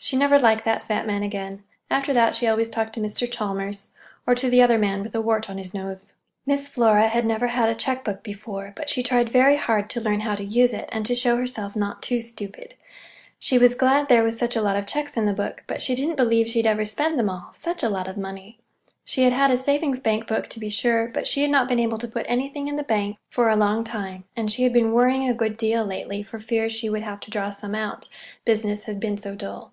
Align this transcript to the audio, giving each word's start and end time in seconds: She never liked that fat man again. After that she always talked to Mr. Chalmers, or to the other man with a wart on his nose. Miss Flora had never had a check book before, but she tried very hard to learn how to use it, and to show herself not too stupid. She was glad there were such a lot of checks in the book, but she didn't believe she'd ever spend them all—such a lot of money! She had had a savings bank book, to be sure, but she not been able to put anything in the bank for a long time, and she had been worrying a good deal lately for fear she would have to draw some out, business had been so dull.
She 0.00 0.16
never 0.16 0.38
liked 0.38 0.64
that 0.64 0.86
fat 0.86 1.08
man 1.08 1.24
again. 1.24 1.64
After 1.90 2.14
that 2.14 2.34
she 2.36 2.46
always 2.46 2.70
talked 2.70 2.92
to 2.94 3.00
Mr. 3.00 3.30
Chalmers, 3.30 3.90
or 4.28 4.34
to 4.36 4.48
the 4.48 4.62
other 4.62 4.78
man 4.78 5.02
with 5.02 5.12
a 5.12 5.20
wart 5.20 5.50
on 5.50 5.58
his 5.58 5.74
nose. 5.74 6.12
Miss 6.46 6.68
Flora 6.68 7.08
had 7.08 7.26
never 7.26 7.48
had 7.48 7.68
a 7.68 7.74
check 7.74 8.04
book 8.04 8.22
before, 8.22 8.72
but 8.76 8.88
she 8.88 9.02
tried 9.02 9.28
very 9.30 9.56
hard 9.56 9.90
to 9.90 10.00
learn 10.00 10.20
how 10.20 10.36
to 10.36 10.44
use 10.44 10.72
it, 10.72 10.88
and 10.92 11.04
to 11.04 11.16
show 11.16 11.36
herself 11.36 11.74
not 11.74 12.00
too 12.00 12.20
stupid. 12.20 12.74
She 13.40 13.58
was 13.58 13.74
glad 13.74 14.06
there 14.08 14.22
were 14.22 14.30
such 14.30 14.54
a 14.54 14.62
lot 14.62 14.76
of 14.76 14.86
checks 14.86 15.16
in 15.16 15.26
the 15.26 15.32
book, 15.34 15.64
but 15.66 15.82
she 15.82 15.96
didn't 15.96 16.16
believe 16.16 16.48
she'd 16.48 16.64
ever 16.64 16.84
spend 16.84 17.18
them 17.18 17.28
all—such 17.28 17.82
a 17.82 17.90
lot 17.90 18.06
of 18.06 18.16
money! 18.16 18.60
She 19.04 19.24
had 19.24 19.32
had 19.32 19.50
a 19.50 19.58
savings 19.58 19.98
bank 19.98 20.28
book, 20.28 20.46
to 20.50 20.60
be 20.60 20.70
sure, 20.70 21.08
but 21.12 21.26
she 21.26 21.46
not 21.48 21.68
been 21.68 21.80
able 21.80 21.98
to 21.98 22.08
put 22.08 22.24
anything 22.28 22.68
in 22.68 22.76
the 22.76 22.82
bank 22.84 23.18
for 23.28 23.48
a 23.50 23.56
long 23.56 23.82
time, 23.82 24.24
and 24.36 24.50
she 24.50 24.62
had 24.62 24.72
been 24.72 24.92
worrying 24.92 25.28
a 25.28 25.34
good 25.34 25.56
deal 25.56 25.84
lately 25.84 26.22
for 26.22 26.38
fear 26.38 26.68
she 26.70 26.88
would 26.88 27.02
have 27.02 27.18
to 27.18 27.30
draw 27.32 27.50
some 27.50 27.74
out, 27.74 28.08
business 28.44 28.84
had 28.84 29.00
been 29.00 29.18
so 29.18 29.34
dull. 29.34 29.72